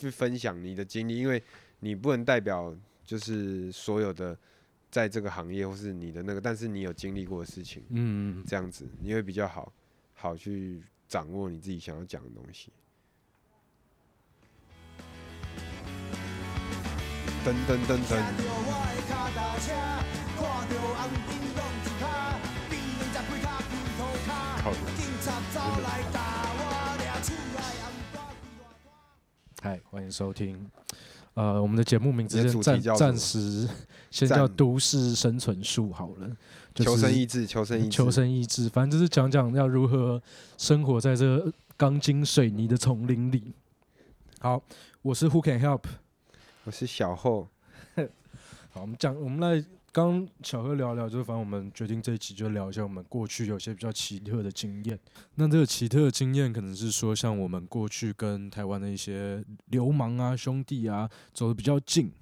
[0.00, 1.42] 去分享你的经历，因为
[1.80, 4.38] 你不能代表就是所有的
[4.90, 9.72] 在这个行业或是你的那个，但是你有经历过的事情，嗯，这样子你会比较好
[10.14, 12.70] 好去掌握你自己想要讲的东西。
[17.44, 18.22] 噔噔噔噔，
[24.62, 24.72] 靠
[29.60, 30.70] 嗨，欢迎收听。
[31.34, 33.68] 呃，我们的节目名字你的先暂主题叫什么暂时
[34.08, 36.36] 先叫《暂都市生存术》好了，
[36.72, 40.22] 就是求生意志，求生意志，求生意志，反正就是讲讲要如何
[40.56, 43.52] 生活在这钢筋水泥的丛林里。
[44.38, 44.62] 好，
[45.02, 45.82] 我是 Who Can Help。
[46.62, 47.48] 我是小后，
[48.70, 54.98] 好，我们讲，我们来刚刚小何聊聊，就是反正我们决定这一期就聊一下我们过去有些比较奇特的经验。
[55.36, 62.12] 那这个奇特的经验，可能是说像我们过去跟台湾的一些流氓啊、兄弟啊走的比较近。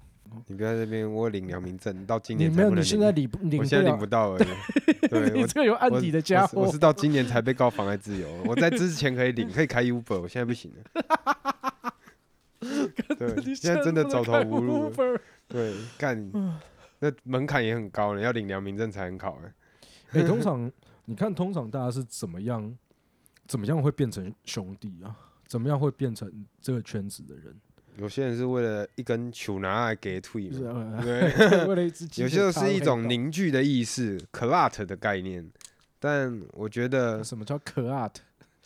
[0.45, 5.07] 你不要在那边我领良民证，到今你没有，年才不能你现在领领不领我现在领不到而已。
[5.07, 6.77] 对， 你我这个有案底的家伙我是我是。
[6.77, 11.93] 到今年才被告妨碍自由，我在之前可以领，可以开 Uber，我现在不行了。
[13.17, 14.91] 对，你现在真的走投无路
[15.47, 16.29] 对，干，
[16.99, 19.53] 那门槛也很高了，要领良民证才能考哎。
[20.19, 20.71] 哎、通常
[21.05, 22.75] 你看，通常大家是怎么样，
[23.47, 25.15] 怎么样会变成兄弟啊？
[25.45, 27.55] 怎么样会变成这个圈子的人？
[27.97, 35.49] 有些人是为了一根球拿来给退就是嘛，呃对， 为了一只鸡有些是一种凝聚的意识 （clot） 的概念，
[35.99, 38.13] 但我觉得什么叫可 art？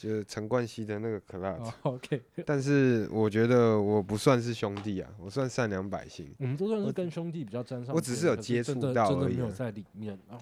[0.01, 6.33] 就是陈冠希的那个 clot，哦，OK， 但是我觉得我不算是兄弟啊，我算善良百姓。
[6.39, 10.41] 我们都算是跟兄弟比较沾上边，我只是有接触到而已啊真的没有在里面啊。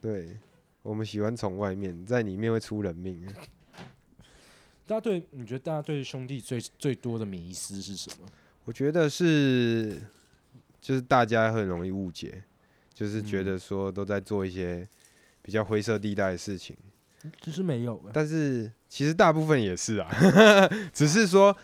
[0.00, 0.38] 对，
[0.80, 3.22] 我们喜欢从外面，在里面会出人命。
[4.86, 8.26] 大家对你觉得大家对兄弟最最多的迷思是什么？
[8.64, 10.00] 我觉得是，
[10.80, 12.42] 就是大家很容易误解，
[12.94, 14.88] 就是觉嗯得说都在做一些
[15.42, 16.74] 比较灰色地带的事情，
[17.40, 20.08] 其实没有欸，但是其实大部分也是啊，
[20.92, 21.56] 只是说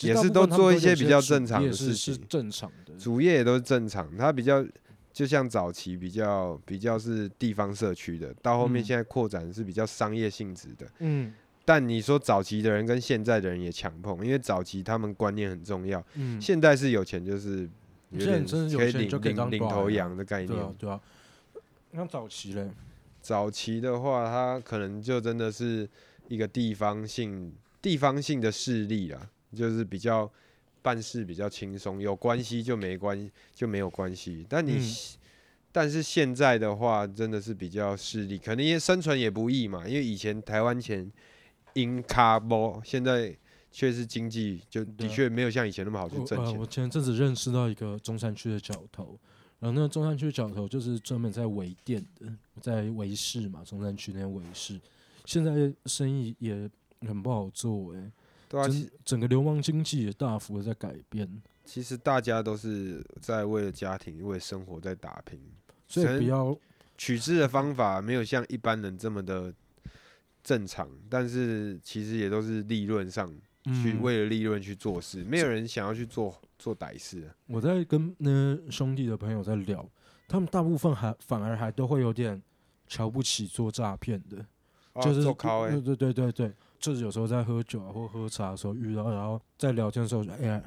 [0.00, 2.94] 也是都做一些比较正常的事是正常的。
[2.98, 4.64] 主业也都是正常，它比较
[5.12, 10.86] 就像早期比较比较是地方社区的，到后面嗯现在扩展是比较商业性质的。
[10.98, 11.32] 嗯
[11.64, 17.68] 但你说早期的人跟现在的人也强碰，因为早期他们观念很重要，嗯，现在是有钱就是
[18.10, 20.48] 有现在点可以真的有钱就领领头羊的概念。
[20.48, 21.00] 对啊对啊。
[21.94, 22.68] 像早期嘞，
[23.20, 25.88] 早期的话，他可能就真的是
[26.28, 30.30] 一个地方性地方性的势力啦，就是比较
[30.82, 34.46] 办事比较轻松，有关系就没关就没有关系。
[34.48, 34.94] 但你、嗯
[35.72, 41.08] 但是现在的话，真的是比较势力，可能也生存也不易嘛，因为以前台湾钱
[41.74, 43.32] 因卡波，现在
[43.70, 46.58] 确实经济就的确没有像以前那么好去挣钱。
[46.58, 49.16] 我前阵子认识到一个中山区的角头，
[49.60, 52.26] 然后那个中山区的角头就是专门在围店的，
[52.60, 54.80] 在围市嘛，中山区那边围市，
[55.26, 56.68] 现在生意也
[57.02, 58.10] 很不好做哎、
[58.48, 65.38] 对啊，整整个流氓经济也大幅的在改变，其实大家都是在为了家庭、为了生活在打拼。
[65.86, 66.56] 所以神不要
[66.96, 69.52] 取之的方法没有像一般人这么的
[70.42, 73.30] 正常，但是其实也都是利润上
[73.64, 77.34] 去嗯，为了利润去做事，没有人想要去做做歹事啊。
[77.46, 79.88] 我在跟那兄弟的朋友在聊，
[80.26, 82.42] 他们大部分还反而还都会有点
[82.86, 84.44] 瞧不起做诈骗的。
[84.92, 90.62] 哦就是做靠哎，对对对对对，就是有时候在喝酒啊或喝茶的时候遇到，然后在聊天的时候，哎呀，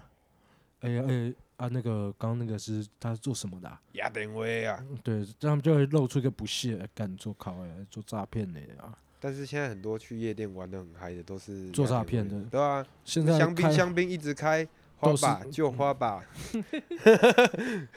[0.80, 3.82] 哎呀哎啊那个刚刚那个是他是做什么的、啊？
[3.94, 4.82] 亚电威啊！
[5.04, 8.98] 对，他们就会露出一个不屑，哎干做考哎，做诈骗的啊！
[9.26, 12.42] 但是现在很多去夜店玩的很嗨的都是做诈骗的。
[12.52, 14.68] 对啊，现在香槟香槟一直开，
[14.98, 16.26] 花吧就花吧，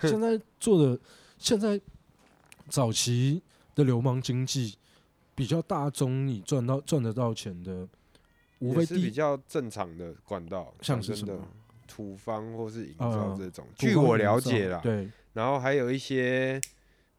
[0.00, 0.96] 现在做的
[1.36, 1.80] 现在
[2.68, 3.42] 早期
[3.74, 4.78] 的流氓经济
[5.34, 7.88] 比较大宗，你赚到赚得到钱的，
[8.60, 11.48] 无非也是比较正常的管道，像讲真的是什么？
[11.88, 13.66] 土方或是营呃造这种。
[13.76, 16.60] 据我了解啦，对，然后还有一些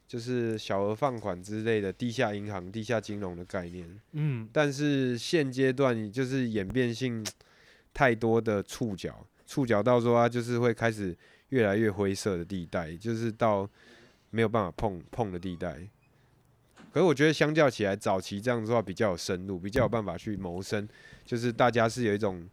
[0.07, 3.99] 就是小额放款之类的地下银行、地下金融的概念。
[4.13, 7.25] 嗯，但是现阶段就是演变性
[7.93, 11.15] 太多的触角，触角到说它就是会开始
[11.49, 13.69] 越来越灰色的地带，就是到
[14.29, 15.77] 没有办法碰碰的地带。
[16.93, 20.87] 可是我觉得相较起来，早期这样子的话比较有深入，比较有办法去谋生，
[21.25, 22.47] 就是大家是有一种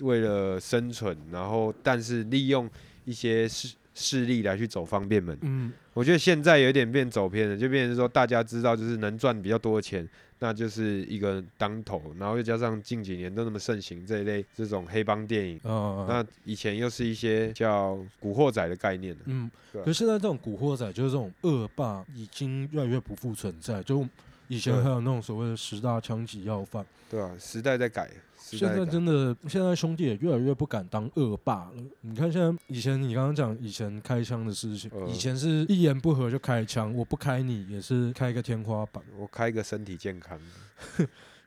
[0.00, 2.68] 为了生存，然后但是利用
[3.04, 5.36] 一些事势力来去走方便门。
[5.42, 10.08] 嗯，我觉得现在有点变走偏了，就变成说大家知道就是能赚比较多的钱，
[10.38, 23.82] 那就是一个当头，然后又加上近几年都那么盛行这一类这种黑帮电影，呃，那以前又是一些叫古惑仔的概念的，嗯，可是现在这种古惑仔就是这种恶霸，已经越来越不复存在。
[23.82, 24.06] 就
[24.46, 28.14] 以前还有那种所谓的十大枪击要犯，对啊、时代在改，时
[28.56, 31.72] 现在真的，现在兄弟也越来越不敢当恶霸了。
[32.00, 39.02] 你看现在，以前你刚刚讲以前开枪的事情，呃以前是一言不合就开枪，我不开你也是开个天花板。
[39.18, 40.40] 我开个身体健康，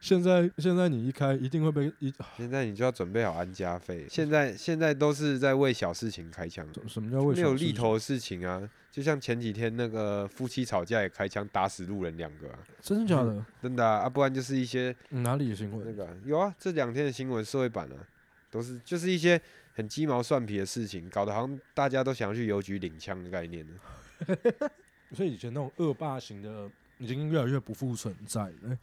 [0.01, 4.06] 现在现在你一开，一定会被一现在你就要准备好安家费。
[4.09, 7.68] 现在现在都是在为小事情开枪，什么叫为没有小事情？
[7.68, 8.69] 利头的事情啊。
[8.92, 13.45] 就像前几天那个夫妻吵架也开枪打死路人两个、啊，真的假的？
[13.63, 15.86] 真的啊啊，不然就是一些嗯哪里的新闻？
[15.86, 17.95] 那个啊有啊，这两天的新闻社会版啊，
[18.50, 19.39] 都是就是一些
[19.75, 23.74] 很鸡毛蒜皮的事情，搞得好像大家都想要去邮局领枪的概念呢。
[25.15, 28.77] 所以以前那种恶霸型的已经越来越不复存在了。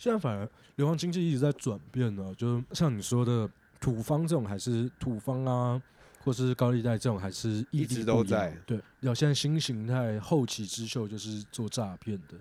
[0.00, 3.46] 现在反而流行经济一直在转变呢，就是像你说的
[3.78, 5.82] 土方这种还是土方啊，
[6.24, 12.34] 或是高利贷这种还是屹一直都在对，要现在新形态后起之秀就是做诈骗的，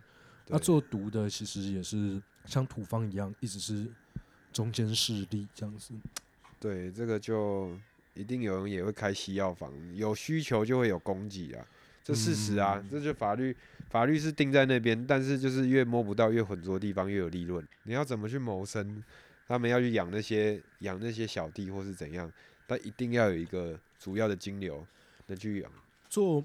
[0.48, 3.86] 那对做毒的其实也是像土方一样，一直是
[4.54, 5.94] 中间势力这样子。
[6.62, 7.78] 对，这个就
[8.14, 11.66] 一定有人也会开西药房，有需求就会有供给啊，
[12.10, 13.56] 这事实啊，嗯这就法律
[13.90, 17.64] 法律是定在那边，但是就是越摸不到越浑浊的地方越有利润。
[17.84, 19.04] 你要怎么去谋生？
[19.48, 22.32] 他们要去养那些养那些小弟或是怎样，
[22.68, 24.86] 但一定要有一个主要的金流
[25.28, 25.72] 能去养。
[26.08, 26.44] 做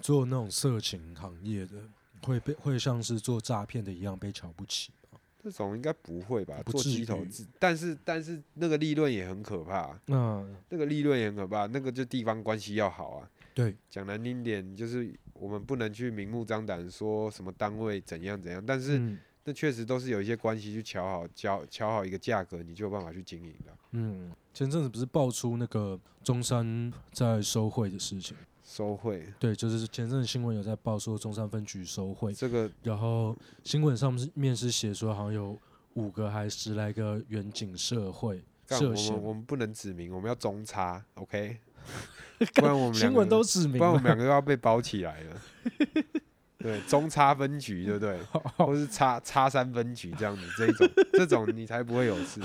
[0.00, 1.74] 做那种色情行业的，
[2.22, 5.18] 会被会像是做诈骗的一样被瞧不起吗？
[5.42, 6.54] 这种应该不会吧？
[6.64, 13.30] 做不至于鸡头自，但是但是那个利润也很可怕，那那个利润也很可怕，那个就地方关系要好啊。
[13.54, 23.72] 对，讲难听点，就是我们不能去明目张胆说什么单位怎样怎样，但是嗯那确实都是有一些关系去瞧好，瞧瞧好一个价格，你就有办法去经营的。
[23.92, 28.36] 嗯，前阵子不是爆出那个中山在收贿的事情？
[28.64, 35.56] 收贿对，就是前阵子新闻有在报说中山分局收贿，这个然后新闻上面是写说好像有
[35.92, 41.58] 五个还十来个远景社会干我涉嫌们，我们不能指明，我们要中差，OK？
[42.54, 45.40] 不然我们新闻都指明不然我们，两个又要被包起来了。
[46.58, 48.18] 对，中差分局，对不对？
[48.56, 52.40] 或是差差三分局这样子，这一种这种你才不会有事。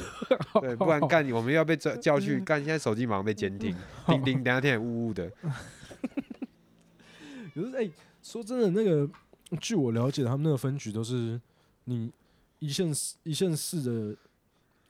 [0.60, 2.60] 对，不然干你我们要被叫叫去干。
[2.60, 3.74] 现在手机马上被监听，
[4.06, 5.32] 叮叮，等下听起来呜呜的。
[7.56, 7.90] 可是哎、
[8.22, 9.10] 说真的，那个
[9.62, 11.40] 据我了解，他们那个分局都是
[11.86, 12.12] 你
[12.60, 14.18] 一线四一线市的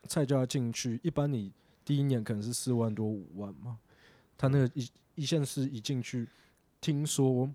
[0.07, 1.51] 菜价进去，一般你
[1.85, 3.77] 第一年可能是四万多五万嘛，
[4.39, 6.25] 他那个一一线四一进去，
[6.79, 7.49] 听说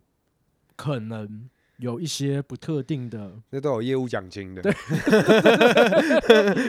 [0.77, 1.49] 可能
[1.79, 4.63] 有一些不特定的，那 都有业务奖金的，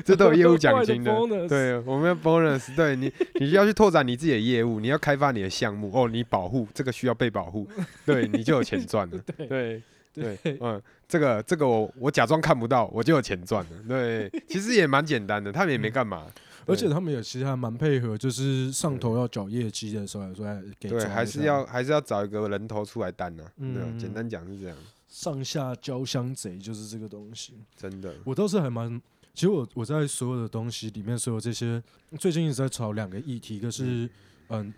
[0.05, 1.13] 这都有业务奖金的。
[1.49, 7.67] 对，我们要 bonus，对你，你需要去拓展你自己的业务，你要开发你的项目哦，你保护这个需要被保护，
[8.05, 9.17] 对 你就有钱赚了。
[9.35, 9.83] 对对
[10.13, 13.71] 对对，嗯，这个这个我我假装看不到，我就有钱赚了。
[13.85, 16.25] 对，其实也蛮简单的，他们也没干嘛。
[16.65, 23.97] 而且他们也其实还蛮配合，就是上头要缴业绩的时候，说哎给对，还是要还是要找一个人头出来担呢、嗯。
[23.99, 24.77] 简单讲是这样，
[25.07, 27.53] 上下交相贼，就是这个东西。
[27.75, 28.13] 真的。
[28.23, 29.01] 我倒是还蛮，
[29.33, 31.81] 其实我我在所有的东西里面，所有这些
[32.19, 34.09] 最近一直在炒两个议题，一个是
[34.49, 34.73] 嗯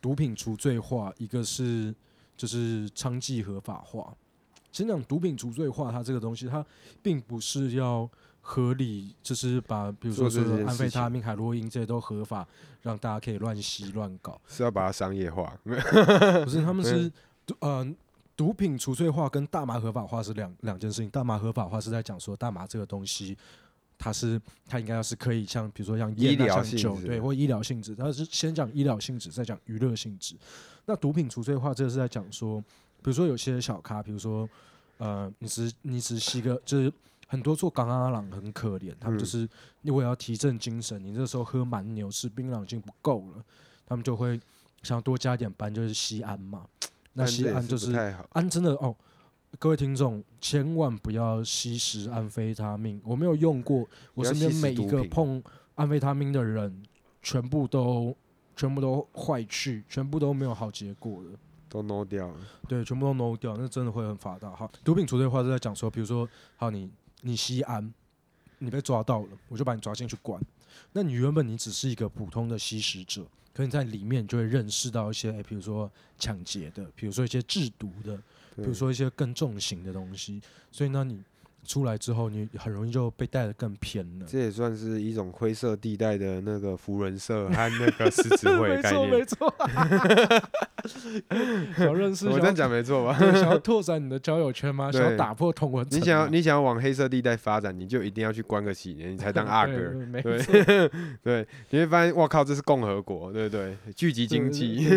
[0.00, 1.94] 毒品除罪化，一个是
[2.36, 4.14] 就是娼妓合法化。
[4.70, 6.64] 先讲毒品除罪化，它这个东西，它
[7.02, 8.08] 并不是要
[8.44, 10.26] 合理，就是把比如说
[10.66, 12.46] 安非他命、海洛因这些都合法，
[12.82, 14.38] 让大家可以乱吸乱搞。
[14.48, 17.10] 是要把它商业化， 不是，他们是
[17.46, 17.86] 毒呃
[18.36, 21.08] 毒品除罪化跟大麻合法化是两两件事情。
[21.08, 23.38] 大麻合法化是在讲说大麻这个东西，
[23.96, 30.34] 它是它应该要是可以像比如说像烟啊、医疗性像酒质对或医疗性质，它是先讲医疗性质，再讲娱乐性质。
[30.84, 34.48] 那毒品除罪化这个是在讲说，比如说有些小咖，比如说
[34.98, 36.92] 呃，你只你只吸个就是。
[37.32, 39.48] 很多做港阿郎很可怜，他们就嗯是
[39.80, 43.42] 因为要提振精神，你这时候喝蛮牛吃槟榔已经不够了，
[43.86, 44.38] 他们就会
[44.82, 46.66] 想多加点班，就是西安嘛。
[47.14, 47.90] 那西安就是。
[48.32, 48.94] 安真的哦，
[49.58, 55.42] 各位听众千万不要吸食安非他命，我没有用过，我身边每一个碰
[55.74, 56.82] 安非他命的人，
[57.22, 58.14] 全部都
[58.54, 61.30] 全部都坏去，全部都没有好结果的。
[61.70, 62.34] 都 no 掉了，
[62.68, 64.54] 对，全部都 no 掉，那真的会很发大。
[64.54, 66.90] 好，毒品除罪化是在讲说，比如说，好你
[67.22, 67.92] 你吸安，
[68.58, 70.40] 你被抓到了，我就把你抓进去关。
[70.92, 78.16] 那你原本你只是一个普通的吸食者，可你在里面就会认识到一些，哎、比如说抢劫的，比如说一些制毒的，
[78.56, 81.22] 比如说一些更重型的东西，所以呢，你
[81.64, 84.26] 出来之后，你很容易就被带得更偏了。
[84.28, 89.24] 这也算是一种灰色地带的那个福人社和那个狮子会 概错，念没。
[89.24, 89.54] 错。
[91.76, 93.16] 想认识，我这样讲没错吧？
[93.16, 94.90] 想要拓展你的交友圈吗？
[94.90, 95.86] 想要打破同文？
[95.90, 99.72] 你想要你想要往黑色地带发展，你就一定要去关个几年，你才当 阿哥。
[99.72, 100.20] 对没
[101.22, 103.76] 对你会发现，哇靠，这是共和国，对不对？
[103.94, 104.88] 聚集经济，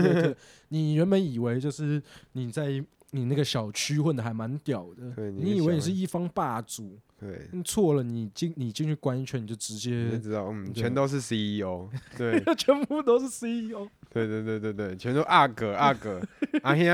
[0.70, 2.84] 你原本以为就是你在
[3.16, 13.88] 你那个小区混的还蛮屌的，对你你以为你是一方霸主，对，你错了，你进你进去关一圈你就直接知道，嗯，全都是 CEO， 对，全部都是 E CEO。
[14.12, 16.22] 对对对对对，全都阿哥 阿哥，
[16.64, 16.88] 阿兄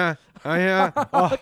[0.43, 1.37] 阿兄， 哦，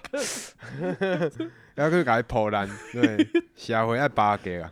[1.75, 4.71] 要去给他破烂，对，社会爱巴结啊，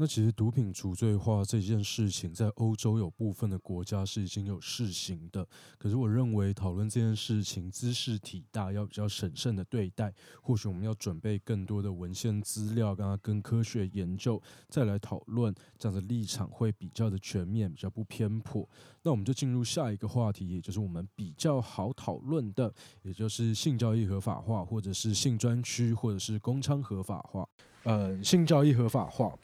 [0.00, 5.46] 那其实毒品除罪化这件事情，在欧洲有部分的国家是已经有试行的。
[5.76, 10.10] 可是我认为讨论这件事情姿势体大，要比较审慎的对待。
[10.40, 14.40] 或许我们要准备更多的文献资料，跟跟科学研究，
[14.70, 18.66] 再来讨论，这样的立场会比较的全面，比较不偏颇。
[19.02, 27.46] 那我们就进入下一个话题，也就是我们比较好讨论的，也就是性交易合法化，或者是性专区，或者是公娼合法化。
[27.82, 29.38] 呃，性交易合法化。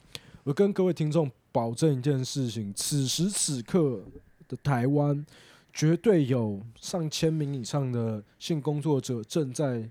[0.47, 4.01] 我跟各位听众保证一件事情：此时此刻
[4.47, 5.25] 的台湾，
[5.73, 9.83] 绝对有上千名以上的性工作者正在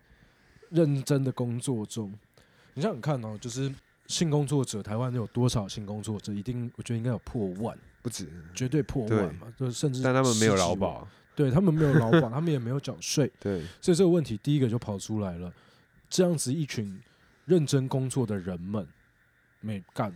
[0.70, 2.10] 认真的工作中。
[2.72, 3.70] 你想想看哦，就是
[4.06, 6.32] 性工作者，台湾有多少性工作者？
[6.32, 15.52] 一定，我觉得应该有破万，不止，绝对破万嘛，就是甚至但他们没有劳保，对他们没有劳保，他们也没有缴税， 对，所以这个问题第一个就跑出来了。
[16.08, 16.98] 这样子一群
[17.44, 18.88] 认真工作的人们，
[19.60, 20.10] 没干，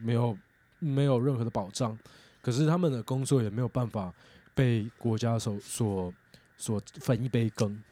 [0.00, 0.36] 没有
[0.78, 1.98] 没有任何的保障，
[2.40, 4.12] 可是他们的工作也没有办法
[4.54, 6.12] 被国家所所
[6.56, 7.82] 所分一杯羹。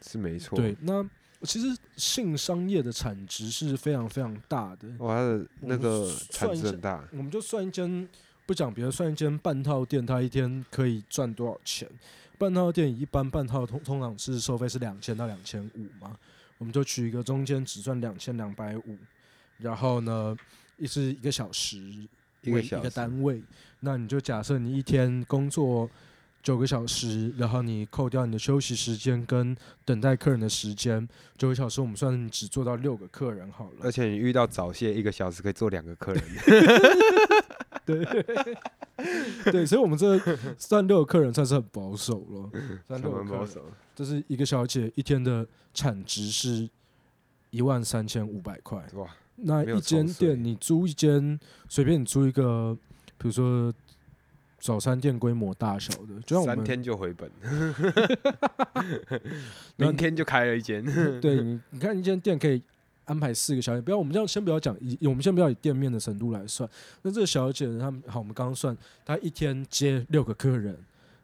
[0.00, 1.08] 是没错，对，那
[1.42, 4.88] 其实性商业的产值是非常非常大的。
[4.98, 5.16] 哇，
[5.60, 8.08] 那个产值很大，我们就算一间，
[8.44, 11.88] 不讲别的，算一间半套店，它一天可以赚多少钱？
[12.36, 16.18] 半套店一般半套通通常是收费是两千到两千五嘛，
[16.58, 18.98] 我们就取一个中间只赚两千两百五，
[19.58, 20.36] 然后呢，
[20.76, 21.78] 一是一个小时
[22.44, 23.42] 为一个单位，
[23.80, 25.88] 那你就假设你一天工作
[26.42, 33.92] 九个小时，然后你扣掉你的休息时间跟等待客人的时间，九个小时我们算你只做到六个客人好了而。
[33.92, 36.24] 且你遇到早泄，一个小时可以做两个客人，
[37.86, 38.04] 对
[39.52, 40.18] 对，所以我们这
[40.58, 42.50] 算六个客人算是很保守了，
[42.88, 43.64] 算六个客人，蛮保守。
[43.94, 46.68] 这是一个小姐一天的产值是
[47.50, 48.84] 一万三千五百块。
[48.94, 49.08] 哇，
[49.44, 52.76] 那一间店你租一间，随便你租一个，
[53.18, 53.72] 比如说
[54.58, 57.30] 早餐店规模大小的，就像我们三天就回本，
[59.76, 60.84] 那明天就开了一间，
[61.20, 62.62] 对你，你看一间店可以
[63.04, 66.68] 安排四个小姐，不要我们这样先不要讲，以我们先不要以店面的程度来算。
[67.02, 70.78] 那这个小姐呢，她们好，我们刚刚算，她一天接六个客人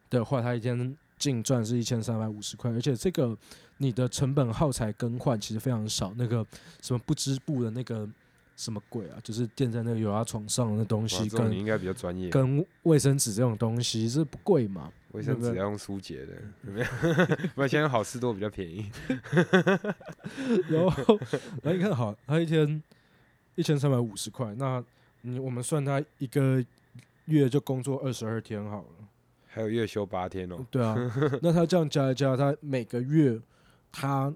[0.09, 3.37] 的话，她一天净赚是一千三百五十块，而且这个
[3.79, 6.45] 你的成本耗材更换其实非常少，那个
[6.81, 8.07] 什么不织布的那个
[8.55, 14.91] 什么鬼啊，就是垫在那个油压床上的那东西，跟你应该比较专业，跟卫生纸这种东西，是不贵嘛？
[15.13, 16.33] 卫生纸要用舒洁的，
[16.67, 16.85] 有没有？
[17.55, 18.91] 不然现在好事多比较便宜，
[20.69, 21.17] 然后，
[21.63, 22.83] 然后你看好，他一天
[23.55, 24.83] 一千三百五十块，那
[25.21, 26.63] 你我们算他一个
[27.25, 29.07] 月就工作二十二天好了，
[29.47, 30.95] 还有月休八天哦， 对啊，
[31.41, 33.39] 那他这样加一加，他每个月
[33.91, 34.33] 他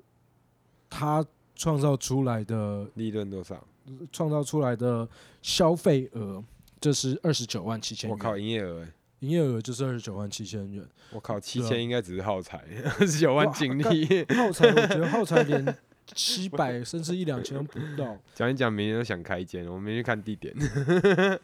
[0.89, 3.67] 他创造出来的利润多少？
[4.11, 5.07] 创造出来的
[5.41, 6.41] 消费额，
[6.79, 12.63] 就是二十九万七千我靠，元，营业额欸，营业额就是二十九万七千元，我靠，七千应该只是耗材，
[12.99, 18.17] 二十九万哇净利， 耗材我觉得耗材连七百 甚至一两千都不到。
[18.33, 20.55] 讲一讲，明天都想开一间，我们明天看地点，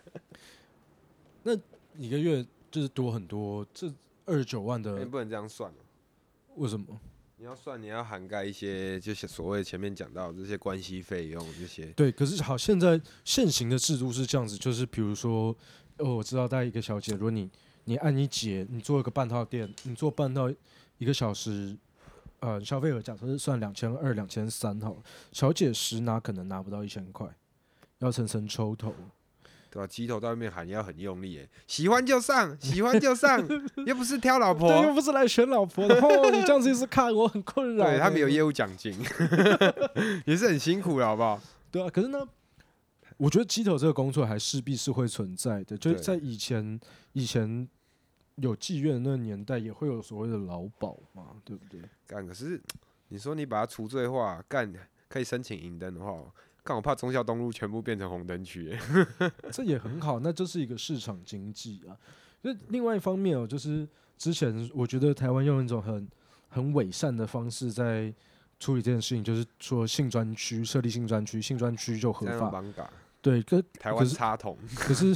[1.43, 1.53] 那
[1.97, 3.93] 一个月就是多很多，这
[4.25, 5.75] 二十九万你的不能这样算哦。
[6.55, 6.99] 为什么？
[7.41, 11.85] 你要算，你要涵盖一些，就是所谓前面讲到这些关系费用这些。
[11.93, 15.55] 对，可是好，现在现行的制度是这样子，就是比如说，
[15.99, 17.49] 哦，我知道带一个小姐，如果你
[17.85, 20.51] 你按你姐，你做一个半套店，你做半套
[20.97, 21.77] 一个小时，
[22.41, 27.25] 呃，消费额假设是算两千二、两千三好了，小姐十拿可能拿不到一千块，
[27.99, 28.93] 要层层抽头。
[29.69, 29.87] 对吧？
[29.87, 33.39] 鸡头在外面喊要很用力，哎，喜欢就上，喜欢就上，
[33.85, 34.83] 又不是挑老婆。
[34.83, 37.85] 又不是来选老婆的，哦，你这样子一直看我很困扰。
[37.85, 38.93] 对他们有业务奖金，
[40.25, 41.41] 也是很辛苦了，好不好？
[41.71, 42.27] 对啊，可是呢，
[43.17, 46.79] 我觉得鸡头这个工作还势必是会存在的，就是在以前
[47.13, 47.67] 以前
[48.35, 51.81] 有妓院的那个年代，也会有所谓的劳保嘛，对不对？
[52.07, 52.59] 干，可是
[53.09, 54.73] 你说你把它除罪化，干
[55.07, 56.13] 可以申请银灯的话，
[56.69, 59.31] 干我怕忠孝东路全部变成红灯区欸。
[59.51, 61.97] 这也很好，那就是一个市场经济啊。
[62.43, 63.87] 那另外一方面哦，就是
[64.19, 66.07] 之前我觉得台湾用一种很
[66.47, 68.13] 很伪善的方式在
[68.59, 72.63] 处理这件事情，就是说性专区设立性专区，性专区就合法。
[73.19, 75.15] 对，跟台湾是插桶，可是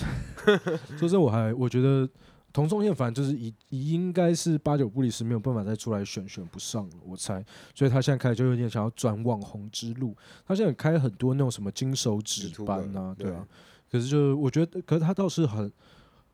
[0.97, 2.09] 说真，我还我觉得
[2.53, 3.53] 同性恋反正就是已
[3.91, 7.43] 应该是八九不离十，没有办法再出来选，选不上了，我猜。
[7.73, 10.15] 所以他现在开始就有点想要转网红之路。
[10.45, 13.45] 他现在开很多那种什么金手指班啊，对对啊。
[13.91, 15.71] 可是就我觉得，可是他倒是很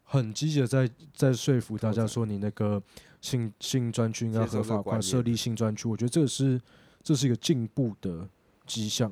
[0.03, 2.83] 很积极的在在说服大家说，你那个
[3.21, 5.87] 性性专区应该合法化，设立性专区。
[5.87, 6.59] 我觉得这个是
[7.01, 8.27] 这是一个进步的
[8.65, 9.09] 迹象。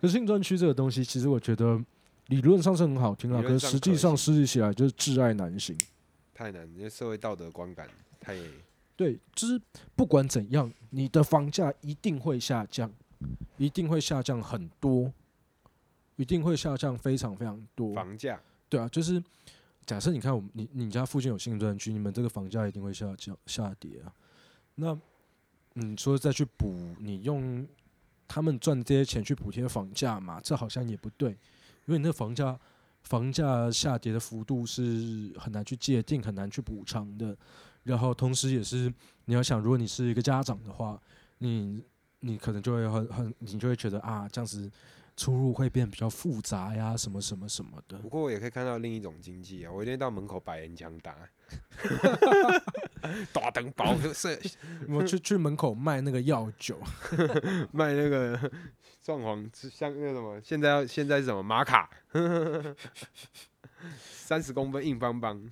[0.00, 1.80] 可是性专区这个东西，其实我觉得
[2.28, 5.76] 理论上是很好听啊，可是实际上实施起来就是挚爱难行。
[6.34, 7.88] 太难，因为社会道德观感
[8.20, 8.36] 太
[8.96, 9.60] 对，就是
[9.96, 12.92] 不管怎样，你的房价一定会下降，
[13.56, 15.12] 一定会下降很多，
[16.16, 17.94] 一定会下降非常非常多。
[17.94, 19.22] 房价，对啊，就是
[19.86, 24.12] 假设你看我们你你家附近有新专区，你们这个房价一定会下降下跌啊。
[24.76, 24.98] 那
[25.74, 27.66] 你说再去补，你用
[28.28, 30.40] 他们赚这些钱去补贴房价嘛？
[30.40, 32.58] 这好像也不对，因为你那房价
[33.04, 37.36] 房价下跌的幅度是很难去界定、很难去补偿的。
[37.84, 38.92] 然后同时也是
[39.26, 41.00] 你要想，如果你是一个家长的话，
[41.38, 41.84] 你
[42.20, 44.70] 你可能就会很很，你就会觉得啊，这样子
[45.16, 47.98] 出入会变比较复杂呀，什么什么什么的。
[47.98, 51.14] 不过我也可以看到另一种经济啊，我一天到门口摆人枪打，
[53.34, 54.40] 打灯包是
[54.88, 56.80] 我去去门口卖那个药酒，
[57.70, 58.50] 卖那个
[59.04, 61.90] 装潢，像那个什么，现在要现在是什么玛卡，
[64.00, 65.46] 三十公分硬邦邦，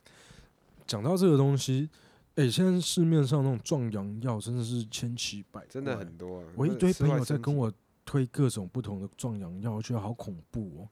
[0.86, 1.88] 讲到这个东西，
[2.34, 6.46] 哎、现在市面上那种壮阳药真的是千奇百怪，真的很多、啊。
[6.54, 7.72] 我一堆朋友在跟我
[8.04, 10.88] 推各种不同的壮阳药，我觉得好恐怖哦。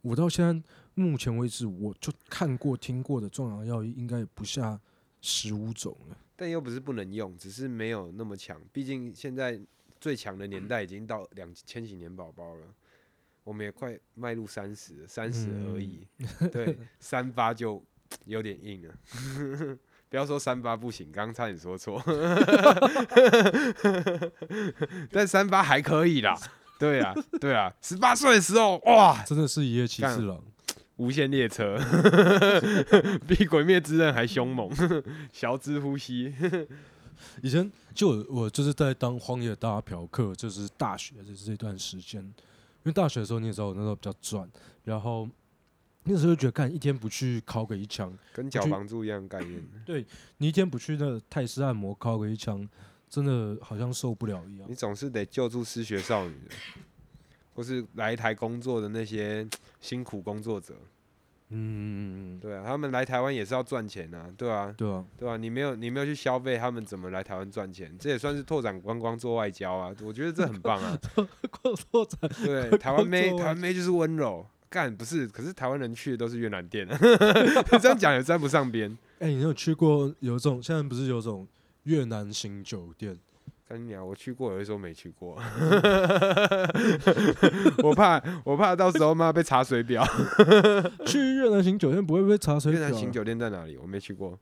[0.00, 4.80] 我到现在目前为止，我就看过听过的壮阳药应该也不下
[5.20, 6.16] 十五种了。
[6.34, 8.58] 但又不是不能用，只是没有那么强。
[8.72, 9.60] 毕竟现在
[10.06, 12.62] 最强的年代已经到两千禧年宝宝了，
[13.42, 16.06] 我们也快迈入三十，三十而已。
[16.52, 17.82] 对， 三八就
[18.24, 18.94] 有点硬了。
[20.08, 22.00] 不要说三八不行，刚刚差点说错，
[25.10, 26.38] 但三八还可以啦。
[26.78, 30.40] 对啊，对啊，十八岁的时候，哇，真的是一夜骑干士郎。
[30.98, 31.76] 无限列车
[33.26, 34.70] 比鬼灭之刃还凶猛，
[35.32, 36.32] 小资呼吸。
[37.42, 44.48] 以前就我我就是在当荒野大嫖客，就是大学的这段时间，因为大学的时候你也知道我那时候比较赚，
[44.84, 45.28] 然后
[46.04, 49.62] 那时候就觉得干一天不去敲个一枪，跟缴房租一样的概念。
[50.38, 52.68] 你一天不去那个泰式按摩敲个一枪，
[53.08, 54.74] 真的好像受不了一样你。
[54.74, 56.54] 总是得救助失学少女的，
[57.54, 59.48] 或是来台工作的那些
[59.80, 60.74] 辛苦工作者。
[61.50, 67.94] 嗯嗯嗯，对啊，他们来台湾也是要赚钱啊，对啊，对啊，对啊，你没有你没有去消费，他们怎么来台湾赚钱？
[67.98, 70.98] 这也算是拓展观光做外交啊，我觉得这很棒啊。
[71.50, 74.46] 扩拓展对，台湾妹台湾妹就是温柔。
[74.68, 76.86] 干不是，可是台湾人去的都是越南店，
[77.80, 78.90] 这样讲也沾不上边。
[79.20, 81.46] 哎、你有去过有种现在不是有种
[81.84, 83.16] 越南型酒店？
[83.68, 84.06] 干你讲！
[84.06, 85.34] 我去过，有的时候没去过，
[87.82, 90.06] 我怕我怕到时候妈被查水表。
[91.04, 92.88] 去越南型酒店不会被查水表啊？
[92.88, 93.76] 南型酒店在哪里？
[93.76, 94.38] 我没去过，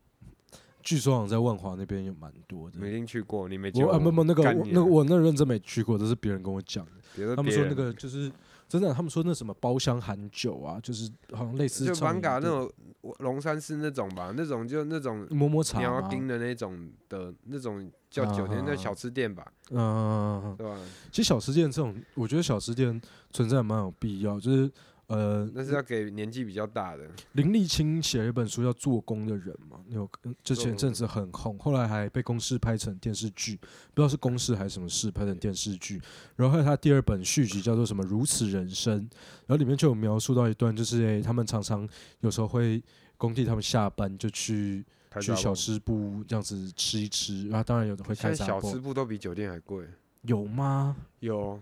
[0.82, 2.78] 据说好像在万华那边有蛮多的。
[2.78, 3.88] 没进去过，你没去过。
[3.88, 7.34] 我啊不不那个我那个我那认真没去过，都是别人跟我讲的。
[7.34, 8.30] 他们说那个就是
[8.68, 12.70] 真的，他们说那什么包厢含酒啊，就是好像类似就板嘎那种
[13.18, 20.76] 龙山寺那种吧，那种就那种摸摸茶鸟吗丁的那种的那种叫酒店，啊那小吃店吧，嗯，对吧？
[21.12, 23.00] 其实小吃店这种，我觉得小吃店
[23.30, 24.40] 存在蛮有必要。
[24.40, 24.70] 就是
[25.06, 27.04] 呃，那是要给年纪比较大的。
[27.32, 30.08] 林立清写了一本书叫《做工的人》嘛，有
[30.42, 36.00] 之前阵子很红，后来还被公视拍成电视剧，不知道是公视还是什么事拍成电视剧。
[36.36, 39.00] 然后还有他第二本续集叫做什么《如此人生》，
[39.46, 41.88] 然后里面就有描述到一段，就是诶、他们常常
[42.20, 42.82] 有时候会
[43.16, 44.84] 工地他们下班就去
[45.20, 49.86] 去小吃部这样子吃一吃，然后当然有的会现在开小吃部都比酒店还贵。
[50.22, 50.96] 有吗？
[51.20, 51.60] 有，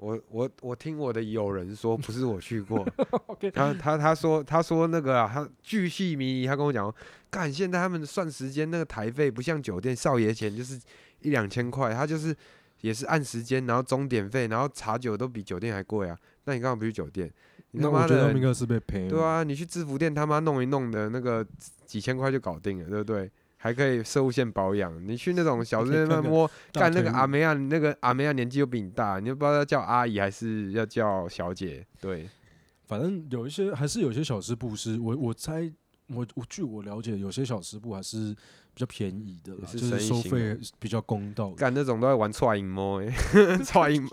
[0.00, 2.86] 我我我听我的友人说，不是我去过
[3.52, 6.92] 他他他说他说那个啊，他巨细靡遗，他跟我讲，
[7.28, 10.80] 干现在他们算时间那个台费不像酒店少爷钱就是
[11.20, 12.34] 一两千块，他就是
[12.80, 16.18] 也是按时间，然后钟点费，然后茶酒都比酒店还贵啊。
[16.44, 17.30] 那你干嘛不去酒店？
[17.72, 19.06] 你他妈那我觉得他们应的，该是被赔。
[19.06, 21.46] 对，啊，你去制服店他妈弄一弄的那个
[21.84, 23.30] 几千块就搞定了，对不对？
[23.62, 32.26] 还可以射物线保养，你去那种 小店可以看个那摸干那个阿梅亚，那个阿梅亚年纪又比你大，你又不知道要叫阿姨还是要叫小姐，对，
[32.86, 35.70] 反正有一些还是有些小吃部是我我猜
[36.08, 38.34] 我我据我了解，有些小吃部还是
[38.72, 41.50] 比较便宜的啦，是就是收费比较公道。
[41.50, 43.12] 干那种都在玩踹阴毛哎，
[43.62, 44.08] 踹阴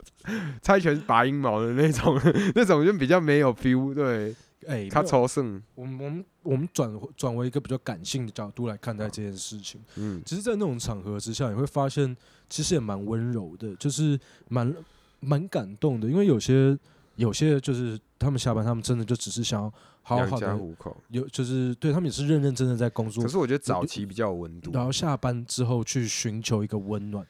[0.61, 2.19] 猜拳拔阴毛的那种，
[2.53, 9.79] 那种就比较没有 feel，对，哎，他没有抽胜，我们我们我们转转为一个比较感性的角度来看待这件事情。
[9.95, 12.15] 嗯，其实，在那种场合之下，你会发现
[12.49, 14.75] 其实也蛮温柔的，就是蛮
[15.19, 16.77] 蛮感动的，因为有些
[17.15, 20.95] 有些就是他们下班，他们真的就只是想要好好的糊口。
[21.09, 27.25] 有，就是对他们也是认认真真在工作可，是我觉得早期比较有温度，然后下班之后去寻求一个温暖。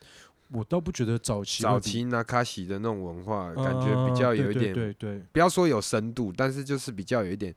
[0.51, 7.53] 我倒不觉得早期早期纳卡西的那种文化，感觉啊比较有一点，对对不要说有深度，但是就是比较有一点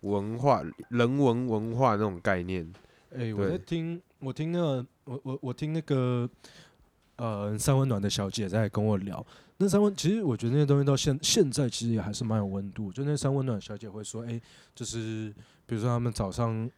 [0.00, 2.70] 文化、人文文化那种概念。
[3.14, 6.28] 哎、我在听，我听那个，我我我听那个，
[7.16, 9.24] 呃，三温暖的小姐在跟我聊。
[9.58, 12.90] 那三温，其实我觉得那些东西到现现在其实也还是蛮有温度。
[12.90, 14.40] 就那三温暖小姐会说，哎、
[14.74, 15.32] 就是
[15.66, 16.68] 比如说他们早上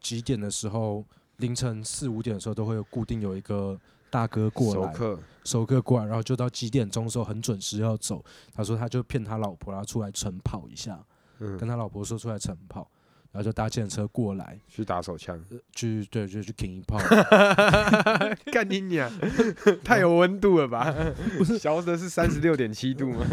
[0.00, 1.04] 几点的时候，
[1.36, 3.78] 凌晨四五点的时候，都会有固定有一个
[4.14, 8.24] 大哥过来熟客，熟客过来，然后就到几点钟的时候很准时要走。
[8.54, 10.96] 他说他就骗他老婆，然后出来晨跑一下，
[11.40, 12.88] 嗯跟，他老婆说出来晨跑，
[13.32, 14.56] 然后就搭电车过来。
[14.68, 16.96] 去打手枪，去对，就去挺一炮，
[18.52, 19.10] 干你娘！
[19.82, 20.94] 太有温度了吧？
[21.36, 23.26] 不是小的是三十六点七度吗？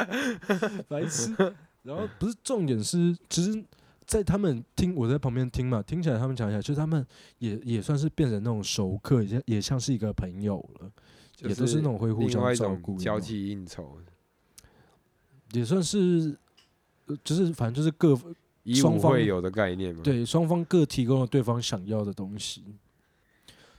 [0.88, 1.36] 白痴。
[1.82, 3.62] 然后不是重点是，其实，
[4.06, 7.04] 在他们听我在旁边听嘛，听起来他们讲起来，就是他们
[7.38, 10.90] 也也算是变成那种熟客，也也像是一个朋友了，
[11.34, 13.98] 就也都是那种会互相照顾交际应酬，
[15.52, 16.38] 也算是，
[17.06, 18.16] 呃就是反正就是各
[18.62, 22.62] 以双方武会友的概念嘛。，对双方各提供了对方想要的东西。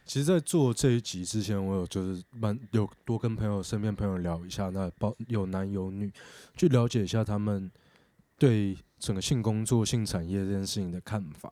[0.06, 6.10] 其实，在做这一集之前，我有就是蛮有多跟朋友身边朋友聊一下，那包有男有女，
[6.56, 7.70] 去了解一下他们
[8.38, 11.52] 对整个性工作、性产业这件事情的看法。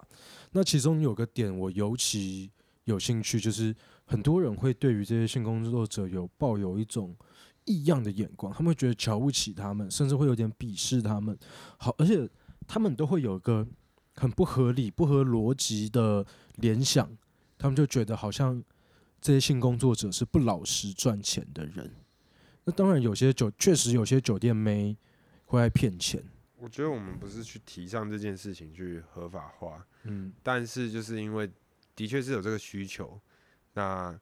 [0.51, 2.49] 那其中有个点我尤其
[2.85, 7.15] 有兴趣，就是很多人会对于这些性工作者有抱有一种
[7.65, 11.37] 异样的眼光，他们会觉得瞧不起他们，甚至会有点鄙视他们。
[11.77, 12.29] 好，而且
[12.67, 13.67] 他们都会有一个
[14.15, 16.25] 很不合理、不合逻辑的
[16.57, 17.09] 联想，
[17.57, 18.63] 他们就觉得好像
[19.19, 21.91] 这些性工作者是不老实赚钱的人。
[22.63, 24.95] 那当然，有些酒确实有些酒店妹
[25.45, 26.23] 会来骗钱，
[26.57, 31.49] 我觉得我们不是去提倡这件事情去合法化，嗯，但是就是因为
[31.95, 33.19] 的确是有这个需求，
[33.73, 34.17] 那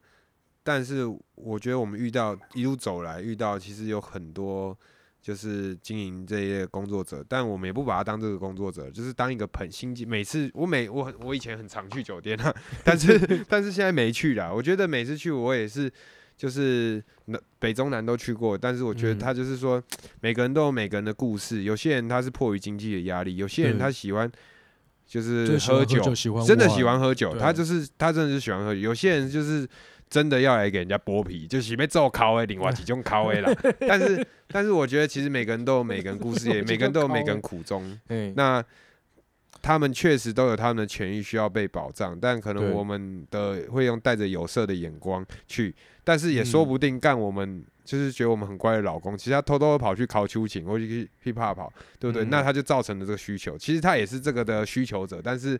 [0.63, 1.03] 但是
[1.35, 4.77] 我觉得我们遇到一路走来遇到其实有很多
[5.21, 10.07] 就是经营这一类工作者，但我们也不把他当这个工作者，就是当一个朋新进。
[10.07, 14.51] 每次我每我我以前很常去酒店啊， 但是 但是现在没去啦。
[14.51, 15.91] 我觉得每次去我也是。
[16.35, 19.81] 就是南北中南都去过，但是我觉得嗯他就是说，
[20.21, 21.63] 每个人都有每个人的故事。
[21.63, 24.29] 有些人他是迫于经济的压力，有些人他喜欢
[25.07, 28.79] 就是喝酒，喜欢真的喜欢喝酒，他就是他真的是喜欢喝酒。
[28.79, 29.67] 有些人就是
[30.09, 33.51] 真的要来给人家剥皮，就是被揍烤诶，另外几种烤诶啦。
[33.87, 37.99] 但是但是我觉得其实每个人都有每个人故事，也 每个人都有每个人苦衷。
[38.07, 38.63] 哎，那
[39.63, 45.73] 他们确实都有他们的权益需要被保障，但可能我们的会用带着有色的眼光去，
[46.03, 47.65] 但是也说嗯不定干我们。
[47.85, 52.23] 就是觉得我们很乖的老公，其实他偷偷地跑去考秋瑾或者去 hip hop 跑，对不对？
[52.23, 53.57] 嗯那他就造成了这个需求。
[53.57, 55.59] 其实他也是这个的需求者，但是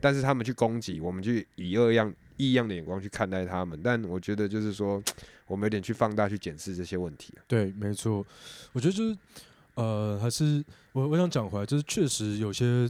[0.00, 3.80] 但是他们去攻击，我们去以二样异样的眼光去看待他们。
[3.82, 5.02] 但我觉得就是说，
[5.48, 7.42] 我们有点去放大去检视这些问题啊。
[7.48, 8.24] 对，没错，
[8.72, 9.18] 我觉得就是
[9.74, 12.88] 呃，还是我我想讲回来，就是确实有些，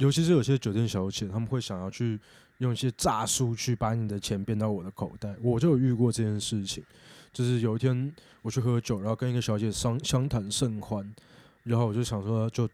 [0.00, 2.18] 尤其是有些酒店小姐，他们会想要去
[2.58, 5.36] 用一些诈术去把你的钱变到我的口袋。
[5.42, 6.82] 我就有遇过这件事情，
[7.32, 11.08] 就是有一天我去喝酒，然后跟一个小姐相相谈甚欢，
[11.64, 12.66] 然后我就想说就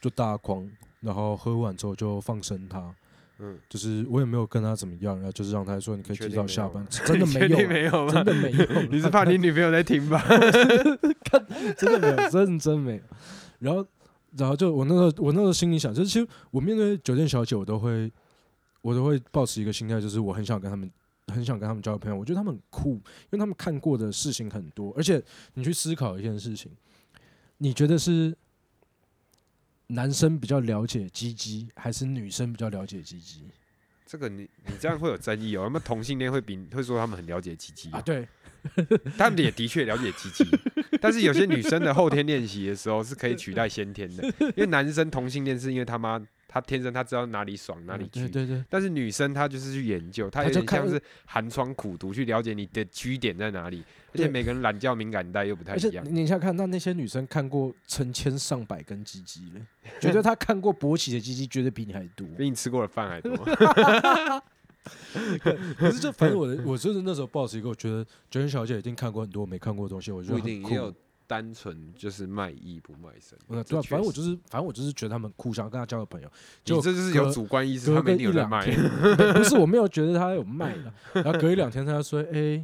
[0.00, 0.70] 就大狂，
[1.00, 2.94] 然后喝完之后就放生她。
[3.38, 8.10] 嗯，就是我也没有跟她怎么样，然后就是让她说你可以提早下班，真的没有啊，没有？
[8.10, 10.22] 真的没有， 你是怕你女朋友在听吧？
[11.76, 13.00] 真的没有， 真真没有。
[13.58, 13.84] 然后，
[14.36, 18.12] 然后就我那个我那个心里想，就是其实我面对酒店小姐，我都会
[18.82, 20.90] 我都会保持一个心态，就是我很想跟他们，
[21.28, 22.16] 很想跟他们交朋友。
[22.16, 25.22] 我觉得他们很酷，因为他们看过的事情很多，而且
[25.54, 26.72] 你去思考一件事情，
[27.58, 28.36] 你觉得是
[29.86, 33.44] 男生比较了解鸡鸡，还是女生比较了解鸡鸡
[34.06, 35.62] 这个你你这样会有争议哦。
[35.64, 38.00] 那么同性恋会比会说他们很了解鸡鸡啊？
[38.00, 38.28] 对，
[39.18, 40.46] 他们也的确了解鸡鸡，
[41.00, 44.24] 但是有些女生的后天练习的时候是可以取代先天的，
[44.56, 56.04] 因为男生同性恋是因为他妈他天生他知道哪里爽哪里去，对对对，但是女生她就是去研究，她有点像是寒窗苦读去了解你的居点在哪里，而且每个人懒觉敏感带又不太一样。
[56.08, 59.60] 你想想看，那那些女生看过成千上百根鸡鸡了，
[60.00, 62.24] 觉得她看过勃起的鸡鸡，绝对比你还多。
[62.38, 63.32] 比你吃过的饭还多，
[65.78, 70.92] 可是就反正我的， 我就是那时候抱持一个，我觉得九天小姐一定看过很多我没看过的东西，我觉不得一定也有
[71.26, 73.38] 单纯就是卖艺不卖身。
[73.48, 76.30] 嗯，对啊，这确实反正我就是，反正我就是觉得他们互相跟他交个朋友。
[76.62, 78.64] 就这就是有主观意识，他们隔一一定有在卖。
[79.32, 80.92] 不是我没有觉得他有卖的，
[81.22, 82.62] 然后隔一两天他就说：“哎、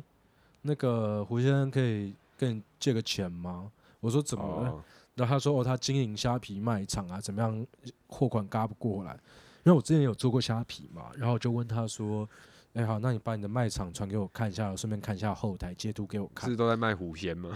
[0.62, 7.66] 那个胡先生可以跟你借个钱吗？”我说：“怎么了？”哦，然后他说：“哦，他经营虾皮卖场啊，怎么样，
[8.08, 9.18] 货款嘎不过来。”
[9.64, 12.28] 因为我之前有做过虾皮嘛，然后就问他说
[12.74, 16.48] ：“哎、好，那你把你的卖场传给我看一下，顺便看一下后台截图给我看。
[16.48, 17.50] 是都在卖虎仙吗？”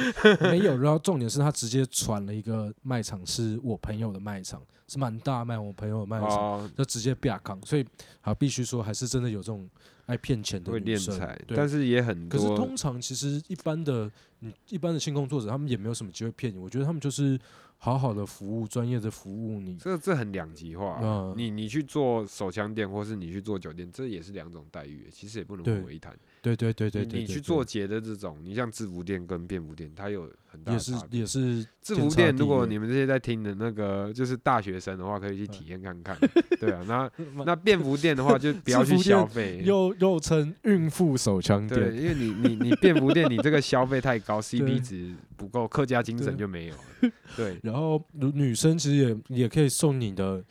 [0.40, 6.30] 没有，然后重点是他直接传了一个卖场，是我朋友的卖场，是蛮大卖我朋友的卖场。
[6.30, 7.86] 哦，就直接变康，所以
[8.22, 9.68] 啊，必须说还是真的有这种
[10.06, 12.46] 爱骗钱的会女生练财，对但是也很可是。
[12.56, 16.58] 通常其实一般的，你，一般的性工作者，他们也没有什么机会骗你。
[16.58, 17.38] 我觉得他们就是
[17.78, 19.76] 好好的服务，专业的服务你。
[19.76, 26.16] 这这很两极化啊、嗯你你去做手枪店，或是你去做酒店，这也是两种待遇，其实也不能对混为一谈。
[26.54, 30.92] 对对对对你你对对对去做节的这种，你像制服店跟便服店，它有很大也是。
[31.10, 36.16] 也是制服店，如果你们这些在听的那个就是大学生的话，可以去体验看看。
[36.60, 39.60] 对啊， 那那那便服店的话，就 不要去消费。
[39.64, 47.12] 又又称孕妇手枪对，店，因为你你你便服店，你这个消费太高， CP 值不够，客家精神就没有了。
[47.36, 50.42] 对，然后女女生其实也也可以送你的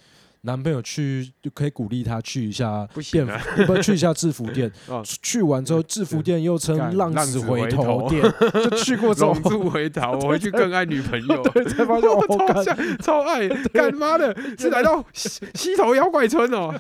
[0.45, 3.01] 男朋友去，就可以鼓励他去一下不
[3.65, 4.71] 不去一下制服店。
[4.87, 5.01] 哦。
[5.03, 8.07] 去去完之后，制服店又称浪浪子子回头。
[8.09, 8.21] 店，
[8.53, 11.41] 就去过之后龙，柱回头， 我回去更爱女朋友。
[11.43, 16.73] 对，才发现哦，超像超爱，干妈的是来到西西头妖怪村哦，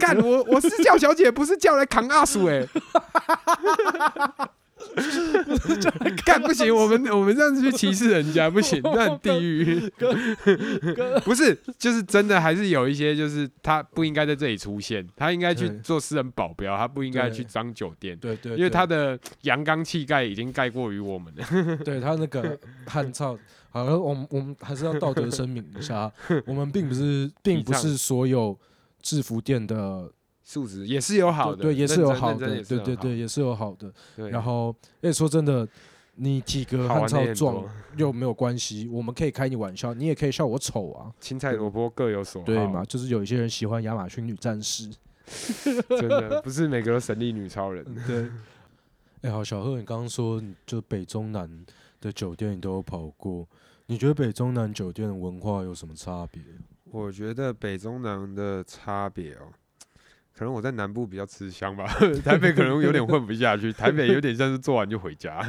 [0.00, 2.66] 干我我是叫小姐，不是叫来扛阿鼠哎，
[6.24, 9.92] 干不行，我们我们这样子去歧视人家 不行，那很地狱。
[11.24, 18.16] 不是，就是真的还是有一些，就是他不应该在这里出现，他应该去做私人保镖，他不应该去当酒店。
[18.18, 23.38] 对对，因为他的阳刚气概已经盖过于我们了， 对他那个汉操，
[23.70, 26.10] 好像我们我们还是要道德声明一下，
[26.46, 28.58] 我们并不是并不是所有
[29.02, 30.10] 制服店的
[30.48, 33.92] 素质也是有好的，对，也是有好的，对对对，也是有好的。
[34.14, 35.66] 对然后，哎，说真的，
[36.14, 37.64] 你体格很操壮
[37.98, 42.84] 又没有关系，我们可以开你玩笑，你也可以笑我丑啊，青菜萝卜各有所好，对嘛？
[42.84, 44.88] 就是有一些人喜欢亚马逊女战士，
[45.98, 47.84] 真的不是每个都神力女超人。
[48.06, 48.30] 对。
[49.22, 51.50] 哎，好，小贺，你刚刚说你就北中南
[52.00, 53.44] 的酒店你都有跑过，
[53.86, 56.40] 你觉得北中南酒店的文化有什么差别？
[56.84, 59.50] 我觉得北中南的差别哦，
[60.36, 61.86] 可能我在南部比较吃香吧，
[62.22, 65.36] 台北可能有点混不下去，台北有点像是做完就回家。
[65.36, 65.46] 啊，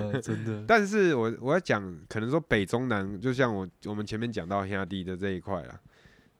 [0.22, 5.78] 真的，但是我我要讲，可能说北中南，就像我我们前面讲到兄弟的这一块啊，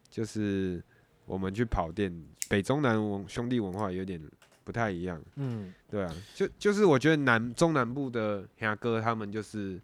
[0.08, 0.82] 就是
[1.26, 2.10] 我们去跑店，
[2.48, 4.18] 北中南文兄弟文化有点
[4.64, 5.20] 不太一样。
[5.36, 9.78] 嗯，对啊，就就是我觉得南中南部的兄哥他们就是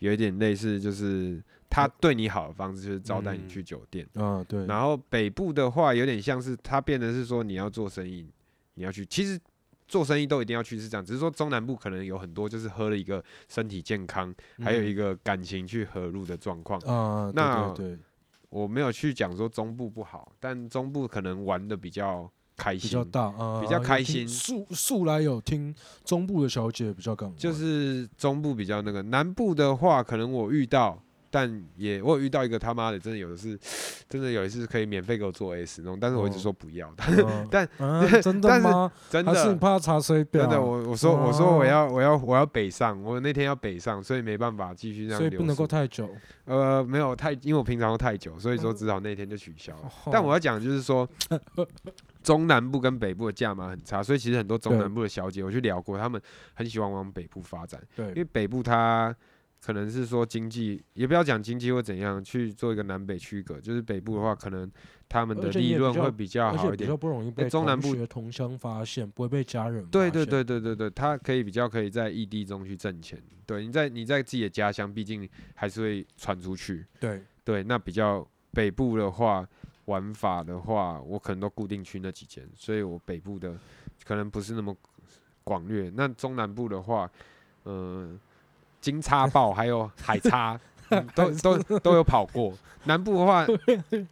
[0.00, 1.40] 有一点类似，就是
[1.72, 3.48] 他对你好的方式就是招待你嗯。
[3.48, 8.30] 去酒店，啊，对，然后北部的话有点像是他变得是说你要做生意，
[8.74, 9.40] 你要去，其实
[9.88, 16.78] 做生意都一定要去是这样，只是说中南部可能有很多就是喝了一个身体健康，还有一个个感情去合入的状况。
[16.80, 17.98] 啊，对那对对，
[18.50, 24.28] 我没有去讲说中部不好，但中部可能玩的比较开心，比较大啊，比较开心。
[24.28, 33.58] 素素来有听中部的小姐比较敢玩，就是中部比较那个，南部的话，可能我遇到，但也我有遇到一个他妈的，真的有的是，
[34.06, 36.88] 真的有一次可以免费给我做 S 那种，但是我一直哦说不要，
[37.26, 38.92] 啊但啊，真的但是吗？
[39.08, 39.54] 真还是。
[39.62, 40.42] 怕查水表？
[40.42, 46.10] 真的，我我说我说我哦要我要我要北上，我那天要北上，所以没办法继续这样流所以不能够太久。
[46.44, 49.92] 呃没有太，因为我平常都太久，所以说只好那天就取消了。
[50.10, 51.08] 但我要讲就是说，
[52.24, 56.20] 中南部跟北部的价码很差，所以其实很多中南部的小姐我去聊过，他们
[56.54, 57.80] 很喜欢往北部发展。
[57.96, 59.14] 因为北部它
[59.64, 63.60] 可能是说经济，也不要讲经济或怎样，去做一个南北区隔。
[63.60, 64.68] 就是北部的话，可能
[65.08, 66.96] 他们的利润会比较好一点比较。
[66.96, 73.22] 不容易被中南部同学同乡发现，不会被家人对对对对对对，他可以比较可以在异地中去挣钱。
[73.46, 76.84] 对，你在你在自己的家乡，毕竟还是会传出去。
[76.98, 79.46] 对对，那比较北部的话，
[79.84, 83.56] 玩法的话，我可能都固定去那几间，所以我北部的
[84.04, 84.76] 可能不是那么
[85.44, 85.88] 广略。
[85.94, 87.10] 那中南部的话，
[87.64, 88.18] 呃，
[88.82, 90.60] 金叉豹 还有海叉。
[90.90, 92.52] 嗯都都都有跑过。
[92.84, 93.46] 南部的话，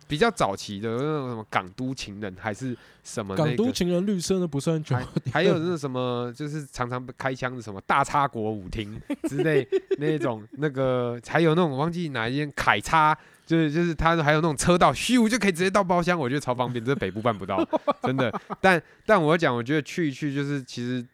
[0.09, 17.63] 比较早期的那种什么港都情人，还是什么那港都个，情人绿色的不算久还还有那什么，就是常常被开枪的什么大叉国舞厅之类那种，那个还有那种忘记哪一间凯叉，就是就是他还有那种车道，咻就可以直接到包厢，我觉得超方便，这北部办不到，
[18.05, 18.33] 真的。
[18.59, 21.05] 但但我讲，我觉得去一去就是其实。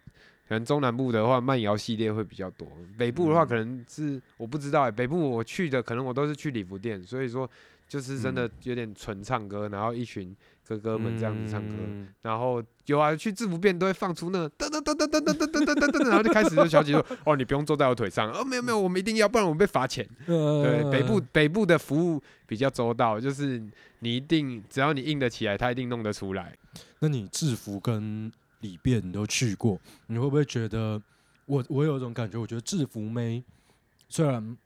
[0.49, 2.69] 可能中南部的话，慢摇系列会比较多。
[2.97, 4.91] 北部的话，嗯可能是我不知道、欸。
[4.91, 7.49] 北部我去的，可能我都是去礼服店，所以说
[7.89, 10.35] 就是真嗯的有点纯唱歌，然后一群
[10.67, 11.75] 哥哥们这样子唱歌。
[11.79, 20.09] 嗯然后有啊，去制服店都会放出那个噔噔噔噔噔噔噔噔噔噔，然后就开始就小姐说：“哦，你不用坐在我腿上。”哦，没有没有，我们一定要，不然我们被罚钱。
[20.27, 23.61] 呃对，北部北部的服务比较周到，就是
[24.01, 26.57] 你一定只要你硬得起来，他一定弄得出来。
[27.01, 31.01] 那你制服跟礼变你都去过，你会不会觉得
[31.47, 32.39] 我我有一种感觉？
[32.39, 33.43] 我觉得制服妹
[34.09, 34.57] 虽然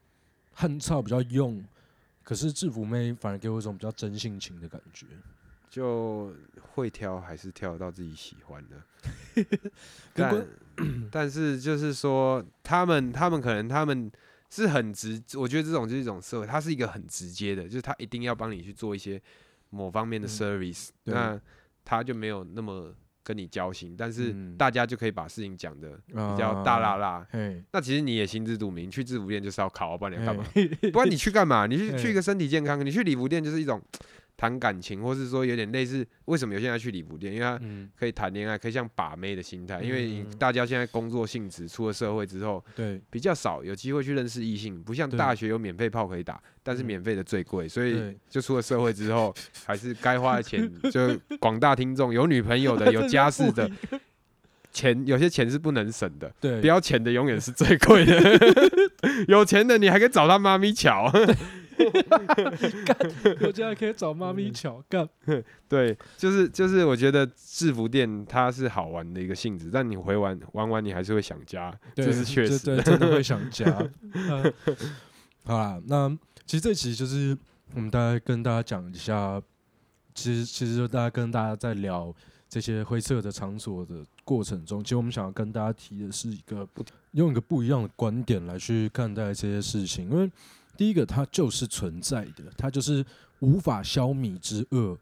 [0.52, 1.64] 汉操比较用，
[2.22, 5.06] 可是制服妹反而给我一种比较真性情的感觉。
[5.68, 6.34] 就
[6.72, 9.44] 会挑还是挑到自己喜欢的，
[10.12, 10.46] 但
[11.12, 14.10] 但是就是说，他们他们可能他们
[14.50, 19.22] 是很直，我觉得这种就是一种社会，它是一个很直接的，就是他一定要帮你去做一些
[19.68, 21.40] 某方面的嗯 service，、对那
[21.84, 22.92] 他就没有那么
[23.22, 27.26] 跟你交心，但是嗯大家就可以把事情讲的比比较大辣辣。
[27.30, 30.44] 嘿，那其实你也心知肚明，去制服店就是要考，不然你要干嘛？
[30.92, 31.66] 不然你去干嘛？
[31.66, 33.80] 你去去一个身体健康，你去礼服店就是一种
[34.40, 36.06] 谈感情，或是说有点类似。
[36.24, 37.30] 为什么有些人要去礼服店？
[37.30, 39.82] 因为他嗯，可以谈恋爱，可以像把妹的心态。
[39.82, 49.34] 因为大家现在工作性质，出了社会之后对，比较少有机会去认识异性，不像大学有免费炮可以打，但是嗯免费的最贵，所以就出了社会之后，
[49.66, 53.70] 还是该花的钱，就广大听众有女朋友的、 有家室的，
[54.72, 56.32] 钱有些钱是不能省的。
[56.40, 58.18] 对，不要钱的永远是最贵的，
[59.28, 61.12] 有钱的你还可以找他妈咪瞧。
[63.40, 65.08] 我现在可以找妈咪巧干。
[65.68, 72.82] 对，就是就是，我觉得制服店它是好玩的一个性质，但你回玩玩完你还是会想家，对，这是确实对，的。
[72.90, 73.64] 真的会想家。
[74.28, 74.52] 呃
[75.44, 76.08] 好啦，那
[76.46, 77.36] 其实这期就是
[77.74, 79.40] 我们大概跟大家讲一下，
[80.14, 82.14] 其实其实就大家跟大家在聊
[82.48, 90.30] 这些灰色的场所的过程中，其实我们想要跟大家提的是一个不用一个不一样的观点来去看待这些事情，因为
[90.80, 93.04] 第一个它就是存在的，它就是
[93.40, 94.96] 无法消弭之恶。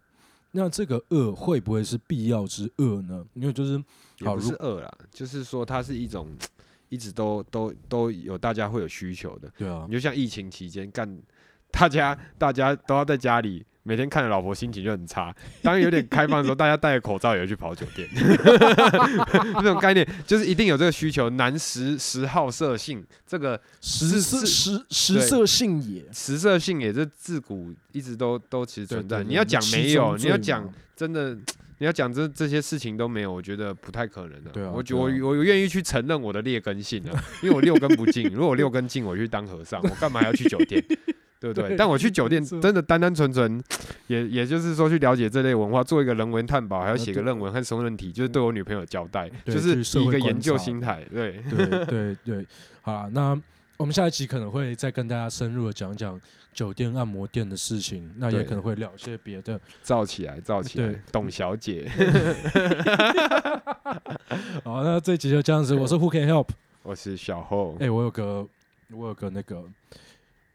[0.51, 3.25] 那这个恶会不会是必要之恶呢？
[3.35, 6.37] 因为就是也不好是恶啦，就是说它是一种
[6.91, 9.49] 一直都都都有大家会有需求的。
[9.57, 11.09] 对啊你，就像疫情期间干，
[11.71, 13.65] 大家大家都要在家里。
[13.83, 15.35] 每天看着老婆，心情就很差。
[15.63, 18.09] 当有点开放的时候，大家戴着口罩也会去跑酒店。
[18.15, 21.31] 这种概念就是一定有这个需求。
[21.31, 26.05] 男十十好色性，这个食色是食食色性也。
[26.13, 29.23] 食色性也是自古一直都都其实存在。
[29.23, 31.35] 你要讲七没有，你要讲真的，
[31.79, 38.29] 你要讲这这些事情都没有，我觉得不太可能的、对啊我我我愿意去承认我的劣根性啊，因为我六根不净。
[38.31, 40.85] 如果我六根净，我去当和尚，我干嘛要去酒店？
[41.41, 41.77] 对不对？
[41.77, 43.63] 但我去酒店真的单单纯纯，
[44.09, 51.05] 也也就是说去了解这类文化，做一个人文探宝，还要写个论文和申论题，就是对我女朋友交代，就是一个研究心态。
[51.13, 52.47] 对，对对对，
[52.83, 53.41] 好啦，那
[53.77, 56.21] 我们下一集可能会再跟大家深入的讲讲
[56.53, 59.61] 酒店按摩店的事情，那也可能会聊些别的。
[59.83, 61.89] 造起来，造起来对，董小姐，
[64.65, 66.49] 好，那这一集就这样子，我是 Who Can Help。
[66.83, 67.77] 我是小后。
[67.79, 68.47] 哎、，我有个
[68.91, 69.63] 我有个那个，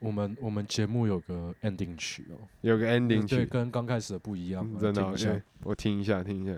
[0.03, 5.31] 我们我们节目有个 ending 曲哦，有个 ending 对，曲，跟刚开始的不一样，嗯真的哦，听一下。
[5.31, 6.53] 哎我听一下，听一下。